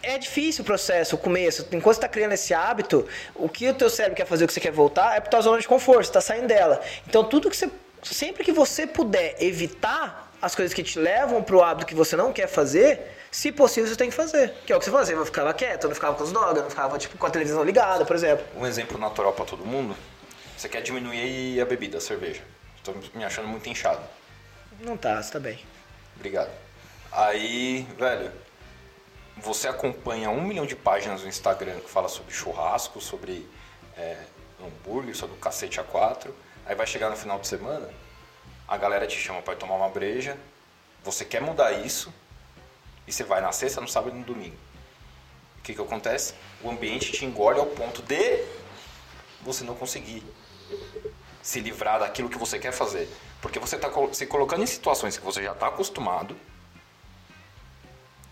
[0.01, 1.67] é difícil o processo, o começo.
[1.71, 4.53] Enquanto você está criando esse hábito, o que o teu cérebro quer fazer, o que
[4.53, 6.81] você quer voltar, é para tua zona de conforto, você está saindo dela.
[7.07, 7.69] Então, tudo que você.
[8.01, 12.33] Sempre que você puder evitar as coisas que te levam pro hábito que você não
[12.33, 12.99] quer fazer,
[13.29, 14.53] se possível, você tem que fazer.
[14.65, 15.15] Que é o que você fazia.
[15.15, 17.29] Eu ficava quieto, eu não ficava com os dogs, eu não ficava tipo, com a
[17.29, 18.45] televisão ligada, por exemplo.
[18.57, 19.95] Um exemplo natural pra todo mundo,
[20.57, 22.41] você quer diminuir a bebida, a cerveja.
[22.83, 24.01] Tô me achando muito inchado.
[24.79, 25.59] Não tá, você tá bem.
[26.15, 26.49] Obrigado.
[27.11, 28.31] Aí, velho,
[29.37, 33.47] você acompanha um milhão de páginas no Instagram que fala sobre churrasco, sobre
[33.97, 34.17] é,
[34.59, 36.29] hambúrguer, sobre o cacete A4.
[36.65, 37.89] Aí vai chegar no final de semana,
[38.71, 40.37] a galera te chama para tomar uma breja,
[41.03, 42.11] você quer mudar isso,
[43.05, 44.55] e você vai na sexta, no sábado e no domingo.
[45.59, 46.33] O que, que acontece?
[46.63, 48.45] O ambiente te engole ao ponto de
[49.41, 50.23] você não conseguir
[51.41, 53.09] se livrar daquilo que você quer fazer.
[53.41, 56.37] Porque você está se colocando em situações que você já está acostumado.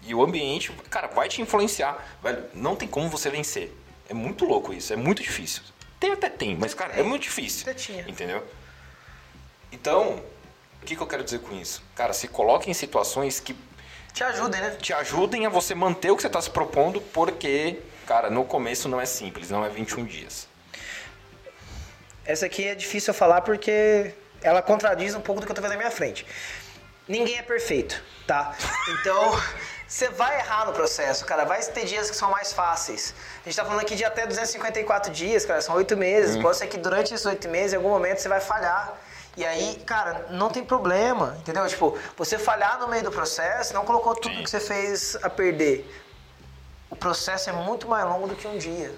[0.04, 2.18] E o ambiente, cara, vai te influenciar.
[2.24, 3.74] Velho, não tem como você vencer.
[4.08, 5.64] É muito louco isso, é muito difícil.
[6.00, 7.64] Tem até tem, mas, cara, é muito difícil.
[7.64, 8.08] Até tinha.
[8.08, 8.48] Entendeu?
[9.72, 10.24] Então,
[10.82, 11.82] o que, que eu quero dizer com isso?
[11.96, 13.56] Cara, se coloque em situações que
[14.14, 14.76] Te ajudem, né?
[14.82, 18.90] te ajudem a você manter o que você está se propondo, porque, cara, no começo
[18.90, 20.48] não é simples, não é 21 dias.
[22.26, 25.62] Essa aqui é difícil eu falar porque ela contradiz um pouco do que eu tô
[25.62, 26.26] vendo na minha frente.
[27.08, 28.56] Ninguém é perfeito, tá?
[28.88, 29.32] Então,
[29.88, 31.44] você vai errar no processo, cara.
[31.44, 33.16] Vai ter dias que são mais fáceis.
[33.42, 35.60] A gente tá falando aqui de até 254 dias, cara.
[35.60, 36.38] São oito meses.
[36.38, 38.96] Pode ser que durante esses oito meses, em algum momento, você vai falhar.
[39.38, 41.66] E aí, cara, não tem problema, entendeu?
[41.68, 44.44] Tipo, você falhar no meio do processo não colocou tudo Sim.
[44.44, 45.90] que você fez a perder.
[46.90, 48.94] O processo é muito mais longo do que um dia.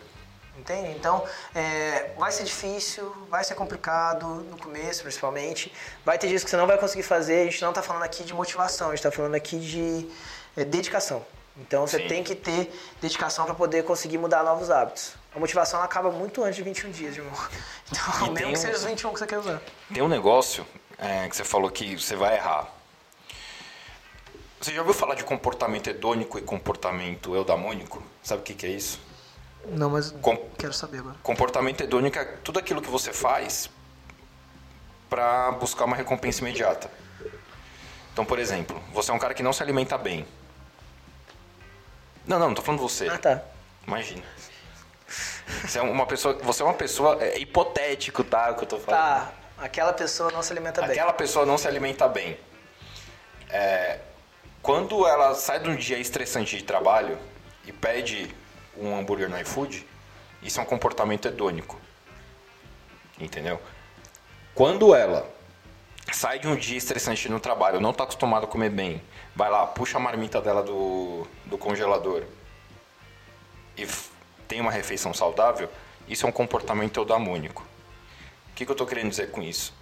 [0.57, 0.91] Entende?
[0.91, 1.23] Então,
[1.55, 5.73] é, vai ser difícil, vai ser complicado, no começo principalmente.
[6.05, 7.41] Vai ter dias que você não vai conseguir fazer.
[7.41, 10.09] A gente não está falando aqui de motivação, a gente está falando aqui de
[10.55, 11.25] é, dedicação.
[11.57, 12.07] Então, você Sim.
[12.07, 15.20] tem que ter dedicação para poder conseguir mudar novos hábitos.
[15.33, 17.31] A motivação acaba muito antes de 21 dias, irmão.
[17.91, 19.61] Então, E mesmo que um- seja os 21 que você quer usar.
[19.93, 20.65] Tem um negócio
[20.97, 22.67] é, que você falou que você vai errar.
[24.61, 28.01] Você já ouviu falar de comportamento hedônico e comportamento eudamônico?
[28.23, 28.99] Sabe o que, que é isso?
[29.67, 31.15] Não, mas Com- quero saber agora.
[31.23, 33.69] Comportamento hedônico é tudo aquilo que você faz
[35.09, 36.89] para buscar uma recompensa imediata.
[38.13, 40.25] Então, por exemplo, você é um cara que não se alimenta bem.
[42.25, 43.07] Não, não, não tô falando você.
[43.09, 43.43] Ah, tá.
[43.87, 44.23] Imagina.
[45.65, 48.51] Você é uma pessoa, você é uma pessoa é hipotético, tá?
[48.51, 49.01] O que eu tô falando.
[49.01, 50.91] Tá, aquela pessoa não se alimenta bem.
[50.91, 52.37] Aquela pessoa não se alimenta bem.
[53.49, 53.99] É,
[54.61, 57.17] quando ela sai de um dia estressante de trabalho
[57.65, 58.33] e pede
[58.77, 59.85] um hambúrguer no iFood,
[60.41, 61.79] isso é um comportamento hedônico.
[63.19, 63.61] Entendeu?
[64.55, 65.29] Quando ela
[66.11, 69.01] sai de um dia estressante no trabalho, não está acostumada a comer bem,
[69.35, 72.23] vai lá, puxa a marmita dela do, do congelador
[73.77, 73.87] e
[74.51, 75.69] tem uma refeição saudável,
[76.09, 77.63] isso é um comportamento eudamônico.
[78.51, 79.73] O que, que eu estou querendo dizer com isso?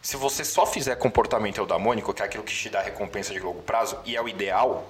[0.00, 3.60] Se você só fizer comportamento eudamônico, que é aquilo que te dá recompensa de longo
[3.62, 4.88] prazo, e é o ideal,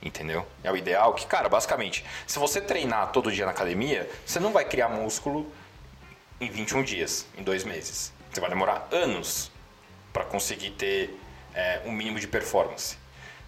[0.00, 0.46] entendeu?
[0.64, 4.50] É o ideal que, cara, basicamente, se você treinar todo dia na academia, você não
[4.50, 5.52] vai criar músculo
[6.40, 8.14] em 21 dias, em dois meses.
[8.32, 9.50] Você vai demorar anos
[10.10, 11.20] para conseguir ter
[11.54, 12.96] é, um mínimo de performance.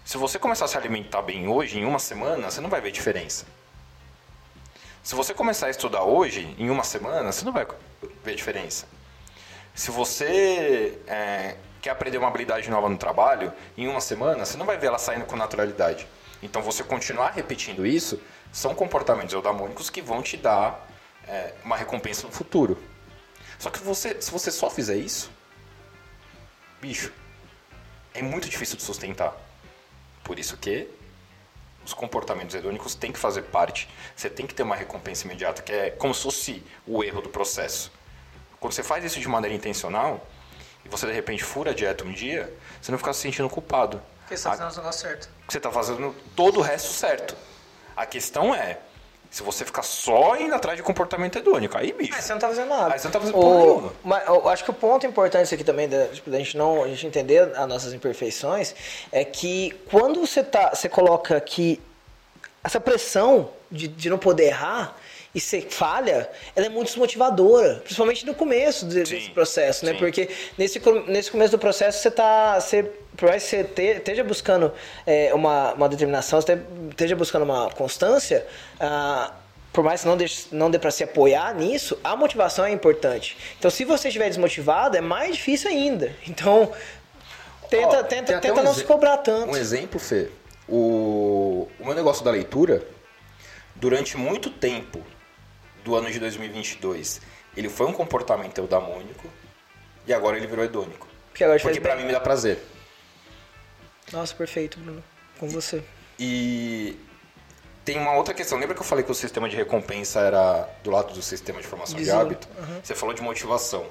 [0.05, 2.91] Se você começar a se alimentar bem hoje, em uma semana, você não vai ver
[2.91, 3.47] diferença.
[5.01, 7.65] Se você começar a estudar hoje, em uma semana, você não vai
[8.23, 8.85] ver diferença.
[9.73, 14.65] Se você é, quer aprender uma habilidade nova no trabalho, em uma semana, você não
[14.65, 16.07] vai ver ela saindo com naturalidade.
[16.43, 20.85] Então, você continuar repetindo isso, são comportamentos eudamônicos que vão te dar
[21.27, 22.77] é, uma recompensa no futuro.
[23.57, 25.31] Só que você, se você só fizer isso,
[26.81, 27.11] bicho,
[28.13, 29.35] é muito difícil de sustentar.
[30.23, 30.89] Por isso que
[31.89, 33.89] os comportamentos hedônicos têm que fazer parte.
[34.15, 37.29] Você tem que ter uma recompensa imediata, que é como se fosse o erro do
[37.29, 37.91] processo.
[38.59, 40.25] Quando você faz isso de maneira intencional,
[40.85, 44.01] e você de repente fura a dieta um dia, você não fica se sentindo culpado.
[44.19, 45.29] Porque você está fazendo o negócio certo.
[45.47, 47.35] Você está fazendo todo o resto certo.
[47.95, 48.79] A questão é,
[49.29, 52.15] se você ficar só indo atrás de comportamento hedônico, aí, bicho.
[52.15, 52.93] Aí você não tá fazendo nada.
[52.93, 53.93] Aí você não tá fazendo porra nenhuma.
[54.03, 56.87] Mas eu acho que o ponto importante aqui também, da, tipo, da gente não a
[56.87, 58.73] gente entender as nossas imperfeições,
[59.11, 60.73] é que quando você tá.
[60.73, 61.79] Você coloca que
[62.63, 64.97] essa pressão de, de não poder errar
[65.33, 69.91] e você falha, ela é muito desmotivadora, principalmente no começo de, desse processo, né?
[69.91, 69.99] sim.
[69.99, 72.59] Porque nesse, nesse começo do processo você tá.
[72.59, 72.83] Você,
[73.15, 74.71] por mais que você te- esteja buscando
[75.05, 78.45] é, uma, uma determinação, você esteja buscando uma constância,
[78.79, 79.31] ah,
[79.71, 83.37] por mais que não, deixe, não dê para se apoiar nisso, a motivação é importante.
[83.59, 86.11] Então, se você estiver desmotivado, é mais difícil ainda.
[86.27, 86.71] Então,
[87.69, 89.51] tenta, tenta, tenta um não se cobrar tanto.
[89.51, 90.29] Um exemplo, Fê.
[90.67, 92.83] O, o meu negócio da leitura,
[93.75, 95.03] durante muito tempo
[95.89, 97.19] do ano de 2022,
[97.57, 99.27] ele foi um comportamento eudamônico
[100.05, 101.07] e agora ele virou hedônico.
[101.31, 102.01] Porque agora Porque pra bem.
[102.01, 102.59] mim me dá prazer.
[104.13, 105.03] Nossa, perfeito, Bruno.
[105.39, 105.83] Com você.
[106.19, 106.95] E
[107.83, 108.59] tem uma outra questão.
[108.59, 111.67] Lembra que eu falei que o sistema de recompensa era do lado do sistema de
[111.67, 112.47] formação de hábito?
[112.83, 113.87] Você falou de motivação.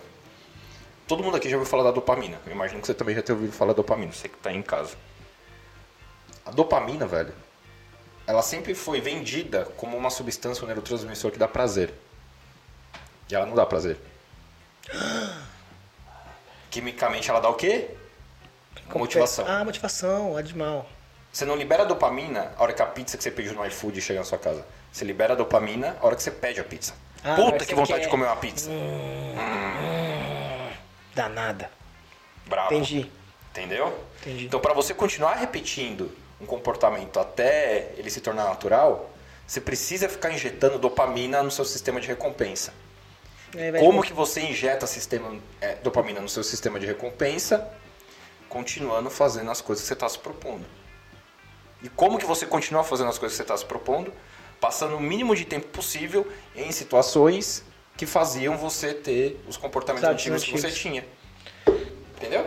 [1.08, 2.38] Todo mundo aqui já ouviu falar da dopamina.
[2.46, 4.62] Eu imagino que você também já tenha ouvido falar da dopamina, você que está em
[4.62, 4.94] casa.
[6.44, 7.32] A dopamina, velho,
[8.28, 11.94] ela sempre foi vendida como uma substância, um neurotransmissor que dá prazer.
[13.30, 13.96] E ela não dá prazer.
[16.70, 17.88] Quimicamente ela dá o quê?
[18.94, 19.46] Motivação.
[19.48, 20.86] Ah, motivação, animal.
[21.32, 24.18] Você não libera dopamina a hora que a pizza que você pediu no iFood chega
[24.20, 24.64] na sua casa.
[24.92, 26.94] Você libera dopamina a hora que você pede a pizza.
[27.24, 28.70] Ah, Puta que vontade quer- de comer uma pizza.
[31.14, 31.70] Danada.
[32.46, 32.74] Bravo.
[32.74, 33.10] Entendi.
[33.50, 34.04] Entendeu?
[34.20, 34.44] Entendi.
[34.46, 39.10] Então, para você continuar repetindo um comportamento até ele se tornar natural,
[39.46, 42.72] você precisa ficar injetando dopamina no seu sistema de recompensa.
[43.52, 47.66] Vai Como que você injeta sistema, é, dopamina no seu sistema de recompensa,
[48.48, 50.66] continuando fazendo as coisas que você está se propondo?
[51.82, 54.12] E como que você continua fazendo as coisas que você está se propondo?
[54.60, 57.64] Passando o mínimo de tempo possível em situações
[57.96, 61.04] que faziam você ter os comportamentos Hábitos antigos que você tinha.
[62.16, 62.46] Entendeu?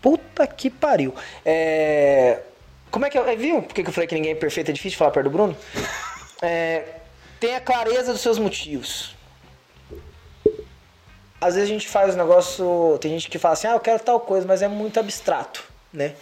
[0.00, 1.14] Puta que pariu.
[1.44, 2.42] É...
[2.90, 3.24] Como é que eu.
[3.36, 4.70] Viu por que eu falei que ninguém é perfeito?
[4.70, 5.56] É difícil falar perto do Bruno?
[6.42, 6.84] É...
[7.40, 9.14] Tenha clareza dos seus motivos.
[11.40, 12.98] Às vezes a gente faz um negócio.
[13.00, 16.14] Tem gente que fala assim, ah, eu quero tal coisa, mas é muito abstrato, né?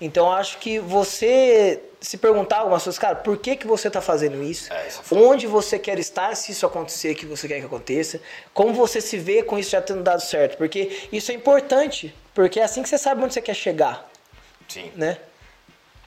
[0.00, 4.42] Então acho que você se perguntar algumas coisas, cara, por que, que você está fazendo
[4.42, 4.72] isso?
[4.72, 5.16] É, isso é.
[5.16, 8.20] Onde você quer estar se isso acontecer que você quer que aconteça?
[8.52, 10.56] Como você se vê com isso já tendo dado certo?
[10.56, 14.10] Porque isso é importante, porque é assim que você sabe onde você quer chegar,
[14.66, 14.90] Sim.
[14.96, 15.18] né?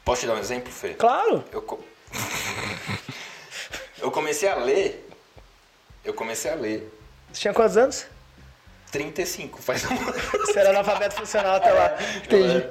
[0.06, 0.94] Posso te dar um exemplo, Fê?
[0.94, 1.44] Claro.
[1.52, 1.80] Eu, co-
[4.00, 5.10] eu comecei a ler.
[6.04, 6.92] Eu comecei a ler.
[7.34, 8.06] Você tinha quantos anos?
[8.92, 9.96] 35, faz um
[10.46, 11.98] Você era analfabeto funcional até lá.
[12.24, 12.70] Entendi.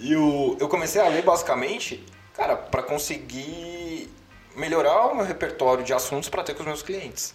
[0.00, 2.04] E o, eu comecei a ler basicamente,
[2.34, 4.10] cara, para conseguir
[4.56, 7.34] melhorar o meu repertório de assuntos para ter com os meus clientes.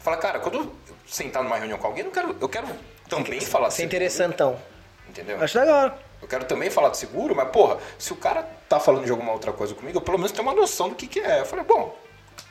[0.00, 0.74] Fala, cara, quando eu
[1.06, 2.66] sentar numa reunião com alguém, eu quero, eu quero
[3.08, 4.60] também falar Você é seguro, interessantão.
[5.08, 5.40] Entendeu?
[5.42, 5.98] Acho legal.
[6.22, 9.32] Eu quero também falar de seguro, mas porra, se o cara tá falando de alguma
[9.32, 11.40] outra coisa comigo, eu pelo menos tenho uma noção do que, que é.
[11.40, 11.96] Eu falei, bom,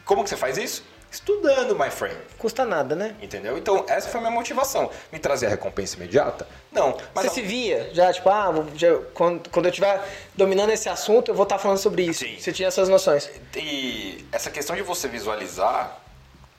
[0.05, 0.84] como que você faz isso?
[1.12, 2.15] Estudando, my friend.
[2.38, 3.15] Custa nada, né?
[3.19, 3.58] Entendeu?
[3.58, 4.91] Então, essa foi a minha motivação.
[5.12, 6.47] Me trazer a recompensa imediata?
[6.71, 6.95] Não.
[7.15, 10.03] Mas você se via já, tipo, ah, já- quando, quando eu estiver
[10.36, 12.19] dominando esse assunto, eu vou estar falando sobre isso.
[12.19, 12.38] Sim.
[12.39, 13.27] Você tinha essas noções.
[13.55, 15.97] E essa questão de você visualizar,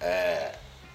[0.01, 0.51] é,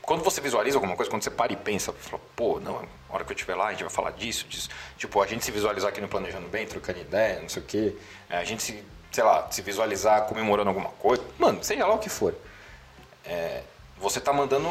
[0.05, 3.25] quando você visualiza alguma coisa, quando você para e pensa, fala, pô, não, a hora
[3.25, 4.69] que eu estiver lá, a gente vai falar disso, disso.
[4.97, 7.95] Tipo, a gente se visualizar aqui no Planejando Bem, trocando ideia, não sei o quê.
[8.29, 11.23] É, a gente se, sei lá, se visualizar comemorando alguma coisa.
[11.39, 12.35] Mano, seja lá o que for.
[13.25, 13.63] É,
[13.97, 14.69] você tá mandando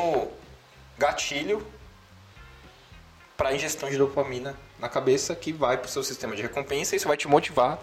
[0.96, 1.66] gatilho
[3.36, 7.08] para ingestão de dopamina na cabeça que vai pro seu sistema de recompensa e isso
[7.08, 7.80] vai te motivar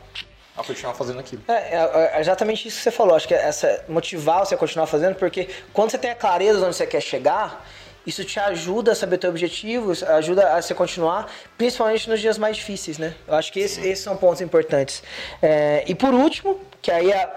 [0.61, 1.41] a continuar fazendo aquilo.
[1.47, 3.15] É, é, é exatamente isso que você falou.
[3.15, 6.65] Acho que essa motivar você a continuar fazendo, porque quando você tem a clareza de
[6.65, 7.65] onde você quer chegar,
[8.05, 12.57] isso te ajuda a saber teu objetivo, ajuda a você continuar, principalmente nos dias mais
[12.57, 13.13] difíceis, né?
[13.27, 15.03] Eu acho que esse, esses são pontos importantes.
[15.41, 17.29] É, e por último, que aí a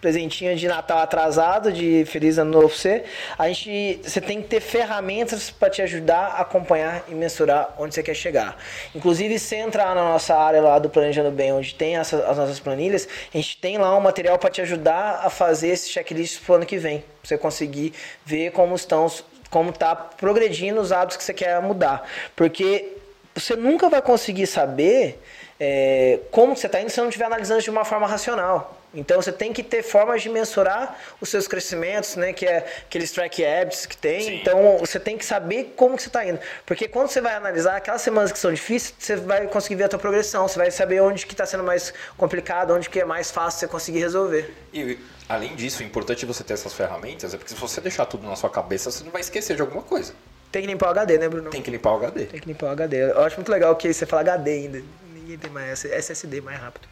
[0.00, 3.04] presentinho de Natal atrasado, de Feliz Ano Novo você,
[3.36, 7.94] a gente, você tem que ter ferramentas para te ajudar a acompanhar e mensurar onde
[7.94, 8.56] você quer chegar.
[8.94, 12.60] Inclusive, se entrar na nossa área lá do Planejando Bem, onde tem essa, as nossas
[12.60, 16.52] planilhas, a gente tem lá um material para te ajudar a fazer esse checklist para
[16.52, 17.92] o ano que vem, pra você conseguir
[18.24, 19.08] ver como estão
[19.50, 22.06] como está progredindo os hábitos que você quer mudar.
[22.36, 22.96] Porque
[23.34, 25.18] você nunca vai conseguir saber
[25.58, 28.77] é, como você está indo se não estiver analisando de uma forma racional.
[28.94, 32.32] Então você tem que ter formas de mensurar os seus crescimentos, né?
[32.32, 34.22] Que é aqueles track habits que tem.
[34.22, 34.34] Sim.
[34.36, 36.38] Então você tem que saber como que você está indo.
[36.64, 39.88] Porque quando você vai analisar aquelas semanas que são difíceis, você vai conseguir ver a
[39.88, 40.48] tua progressão.
[40.48, 43.68] Você vai saber onde que está sendo mais complicado, onde que é mais fácil você
[43.68, 44.54] conseguir resolver.
[44.72, 44.98] E
[45.28, 48.36] além disso, o importante você ter essas ferramentas é porque se você deixar tudo na
[48.36, 50.14] sua cabeça, você não vai esquecer de alguma coisa.
[50.50, 51.50] Tem que limpar o HD, né, Bruno?
[51.50, 52.24] Tem que limpar o HD.
[52.24, 53.10] Tem que limpar o HD.
[53.10, 54.82] Eu acho muito legal que você fala HD ainda.
[55.12, 56.88] Ninguém tem mais SSD mais rápido.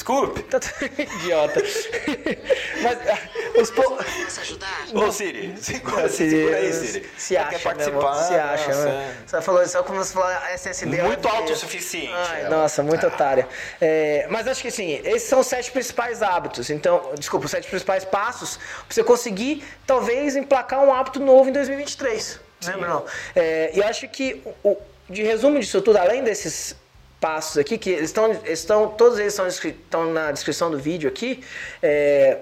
[0.00, 0.42] Desculpe.
[0.44, 0.58] Tá
[0.98, 1.60] idiota.
[2.82, 3.82] Mas ah, os po...
[3.82, 4.86] Posso ajudar?
[4.94, 7.10] Ô, Siri, segura, Siri, segura aí, Siri.
[7.18, 8.68] Se acha, quer participar, se acha.
[8.68, 9.14] Nossa.
[9.26, 11.02] Você falou só como você falou SSD.
[11.02, 12.14] Muito autossuficiente.
[12.14, 13.08] Ai, nossa, muito ah.
[13.10, 13.46] otária.
[13.78, 16.70] É, mas acho que assim, esses são os sete principais hábitos.
[16.70, 21.52] Então, desculpa, os sete principais passos pra você conseguir, talvez, emplacar um hábito novo em
[21.52, 22.40] 2023.
[22.60, 22.70] Sim.
[22.70, 23.04] Né, Bruno?
[23.36, 24.78] É, e eu acho que, o,
[25.10, 26.74] de resumo disso tudo, além desses
[27.20, 31.44] passos aqui, que eles estão, estão todos eles estão, estão na descrição do vídeo aqui.
[31.82, 32.38] É,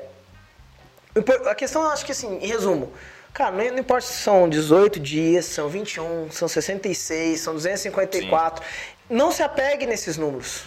[1.47, 2.93] a questão, acho que assim, em resumo,
[3.35, 8.71] cara, não, não, importa se são 18 dias, são 21, são 66, são 254, Sim.
[9.11, 10.64] não se apegue nesses números.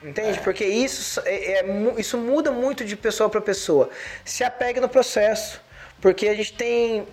[0.00, 0.38] Entende?
[0.38, 0.42] É.
[0.42, 1.64] Porque isso, é, é,
[1.98, 3.90] isso muda muito de pessoa para pessoa.
[4.24, 5.60] Se apegue no processo.
[6.00, 7.06] Porque a gente tem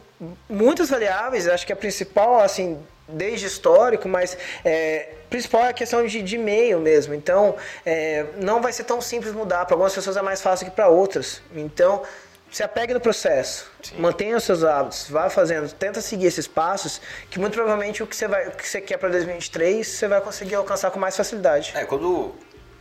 [0.50, 6.06] muitas variáveis, acho que a principal, assim, desde histórico, mas é, principal é a questão
[6.06, 7.14] de, de meio mesmo.
[7.14, 9.66] Então, é, não vai ser tão simples mudar.
[9.66, 11.42] Para algumas pessoas é mais fácil que para outras.
[11.56, 12.04] Então,
[12.52, 13.98] se apegue no processo, Sim.
[14.00, 18.16] mantenha os seus hábitos, vá fazendo, tenta seguir esses passos, que muito provavelmente o que
[18.16, 21.74] você, vai, o que você quer para 2023 você vai conseguir alcançar com mais facilidade.
[21.76, 22.34] É, quando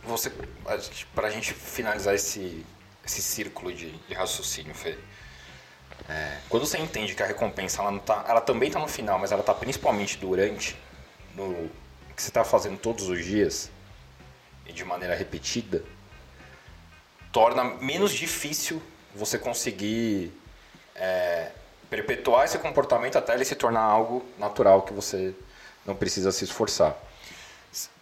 [0.03, 0.31] você.
[1.13, 2.65] Para a gente finalizar esse,
[3.05, 4.97] esse círculo de, de raciocínio, Fê.
[6.07, 9.17] É, quando você entende que a recompensa ela, não tá, ela também está no final,
[9.17, 10.75] mas ela está principalmente durante,
[11.33, 11.69] no
[12.15, 13.69] que você está fazendo todos os dias
[14.65, 15.83] e de maneira repetida,
[17.31, 18.81] torna menos difícil
[19.13, 20.31] você conseguir
[20.95, 21.51] é,
[21.89, 25.33] perpetuar esse comportamento até ele se tornar algo natural que você
[25.85, 26.95] não precisa se esforçar.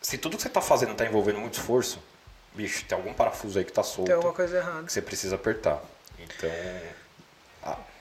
[0.02, 2.00] Se tudo que você está fazendo está envolvendo muito esforço,
[2.54, 4.08] bicho, tem algum parafuso aí que está solto.
[4.08, 4.84] Tem alguma coisa errada.
[4.84, 5.82] Que você precisa apertar.
[6.20, 6.50] Então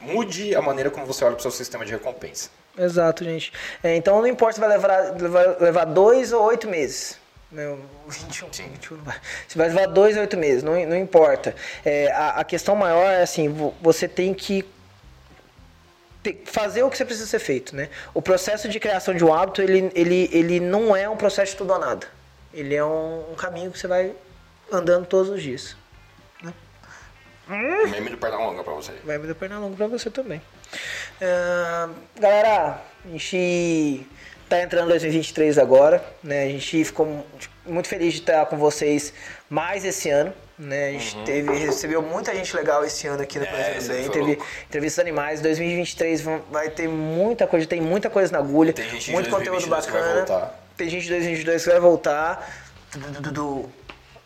[0.01, 2.51] mude a maneira como você olha para o seu sistema de recompensa.
[2.77, 3.53] Exato, gente.
[3.83, 7.21] É, então não importa se vai levar, levar, levar dois ou oito meses.
[7.51, 9.17] Meu, 21, 21 vai.
[9.47, 11.55] Você vai levar dois ou oito meses, não, não importa.
[11.85, 13.49] É, a, a questão maior é assim,
[13.81, 14.65] você tem que
[16.47, 17.91] fazer o que você precisa ser feito, né?
[18.15, 21.59] O processo de criação de um hábito, ele, ele, ele não é um processo de
[21.59, 22.07] tudo ou nada.
[22.55, 24.13] Ele é um, um caminho que você vai
[24.71, 25.77] andando todos os dias.
[27.53, 27.89] Hum?
[27.89, 28.93] Meme do Pernalonga pra você.
[29.05, 30.41] Meme do Pernalonga pra você também.
[31.21, 34.07] Uh, galera, a gente
[34.49, 36.45] tá entrando em 2023 agora, né?
[36.45, 37.27] A gente ficou
[37.65, 39.13] muito feliz de estar com vocês
[39.49, 40.33] mais esse ano.
[40.59, 40.89] Né?
[40.89, 41.25] A gente uhum.
[41.25, 44.09] teve, recebeu muita gente legal esse ano aqui no é, Bem.
[44.11, 44.47] Teve louco.
[44.69, 45.41] entrevistas animais.
[45.41, 48.75] 2023 vai ter muita coisa, tem muita coisa na agulha.
[49.09, 50.53] muito conteúdo bacana.
[50.77, 52.49] Tem gente de 2022 que vai voltar.
[52.93, 53.71] Do, do, do,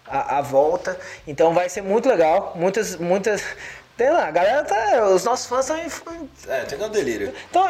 [0.09, 0.99] a, a, volta.
[1.27, 2.53] Então vai ser muito legal.
[2.57, 3.43] Muitas, muitas.
[3.97, 5.07] Tem lá, a galera tá.
[5.07, 6.29] Os nossos fãs estão.
[6.49, 7.33] É, tem um delírio.
[7.51, 7.67] Então,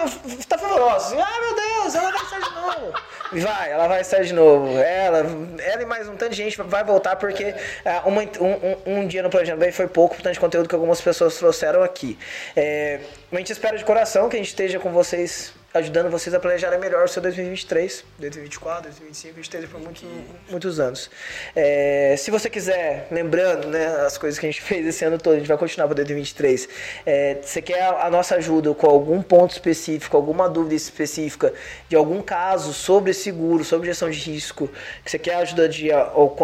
[0.49, 1.15] tá fervoroso.
[1.19, 2.93] Ah, meu Deus, ela vai estar de novo.
[3.33, 4.79] Vai, ela vai estar de novo.
[4.79, 5.25] Ela,
[5.63, 8.01] ela e mais um tanto de gente vai voltar porque é.
[8.05, 11.37] uma, um, um, dia no Planejamento Bem foi pouco tanto de conteúdo que algumas pessoas
[11.37, 12.19] trouxeram aqui.
[12.57, 16.41] É, a gente espera de coração que a gente esteja com vocês ajudando vocês a
[16.41, 20.05] planejarem melhor o seu 2023, 2024, 2025, 2023 por muitos,
[20.51, 21.11] muitos anos.
[21.55, 25.35] É, se você quiser, lembrando né, as coisas que a gente fez esse ano todo,
[25.35, 26.69] a gente vai continuar para 2023.
[27.05, 31.53] É, você quer a, nossa ajuda com algum ponto específico, alguma dúvida específica
[31.89, 34.69] de algum caso sobre seguro, sobre gestão de risco,
[35.05, 36.37] que você quer ajuda de ou,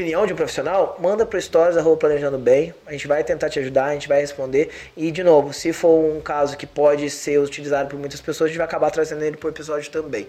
[0.00, 2.74] opinião de um profissional, manda para stories planejando bem.
[2.86, 4.70] A gente vai tentar te ajudar, a gente vai responder.
[4.96, 8.50] E de novo, se for um caso que pode ser utilizado por muitas pessoas, a
[8.50, 10.28] gente vai acabar trazendo ele pro episódio também.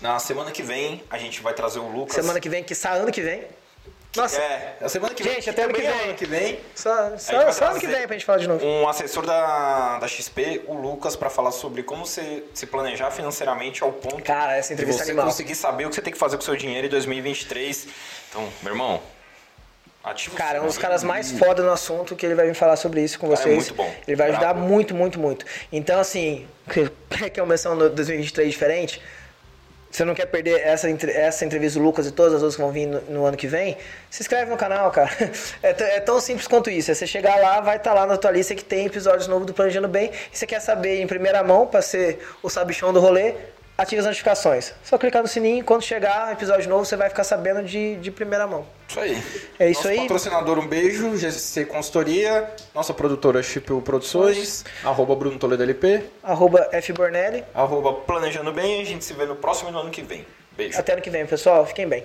[0.00, 2.16] Na semana que vem, a gente vai trazer o Lucas.
[2.16, 3.44] Semana que vem, que sai ano que vem.
[4.16, 4.38] Nossa.
[4.38, 5.34] É, a semana que vem.
[5.36, 6.00] Gente, até ano que é vem.
[6.02, 6.60] ano que vem.
[6.74, 8.66] Só, só, só ano que vem pra gente falar de novo.
[8.66, 13.82] Um assessor da, da XP, o Lucas, para falar sobre como você se planejar financeiramente
[13.82, 15.26] ao ponto Cara, essa de entrevista é você animal.
[15.28, 17.86] conseguir saber o que você tem que fazer com o seu dinheiro em 2023.
[18.28, 19.00] Então, meu irmão,
[20.04, 22.54] ativa o Cara, é um dos caras mais foda no assunto que ele vai vir
[22.54, 23.54] falar sobre isso com é vocês.
[23.54, 23.94] muito bom.
[24.06, 24.68] Ele vai ajudar Bravo.
[24.68, 25.46] muito, muito, muito.
[25.70, 26.46] Então, assim,
[27.32, 29.00] quer uma versão no 2023 diferente?
[29.92, 32.72] Você não quer perder essa, essa entrevista do Lucas e todas as outras que vão
[32.72, 33.76] vir no, no ano que vem?
[34.10, 35.10] Se inscreve no canal, cara.
[35.62, 36.90] É, é tão simples quanto isso.
[36.90, 39.52] É você chegar lá, vai estar lá na tua lista que tem episódios novos do
[39.52, 40.10] Planejando Bem.
[40.32, 43.34] E você quer saber em primeira mão, pra ser o sabichão do rolê,
[43.82, 44.72] ative as notificações.
[44.84, 48.46] Só clicar no sininho, quando chegar episódio novo, você vai ficar sabendo de, de primeira
[48.46, 48.64] mão.
[48.88, 49.22] Isso aí.
[49.58, 49.96] É isso Nosso aí.
[50.00, 51.16] patrocinador, um beijo.
[51.16, 52.48] GC Consultoria.
[52.74, 54.64] Nossa produtora, Chipio Produções.
[54.84, 56.02] Arroba Bruno Toledo LP.
[56.22, 56.92] Arroba F.
[56.92, 57.44] Bornelli.
[57.54, 58.82] Arroba Planejando Bem.
[58.82, 60.24] A gente se vê no próximo no ano que vem.
[60.56, 60.78] Beijo.
[60.78, 61.64] Até ano que vem, pessoal.
[61.66, 62.04] Fiquem bem.